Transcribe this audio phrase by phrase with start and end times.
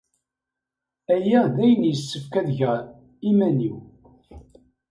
[1.13, 2.73] Aya d ayen yessefk ad geɣ
[3.29, 3.77] iman-iw.